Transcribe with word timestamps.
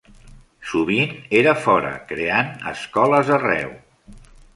Sovint 0.69 1.11
era 1.41 1.53
fora, 1.65 1.91
creant 2.13 2.49
escoles 2.71 3.29
arreu. 3.37 3.77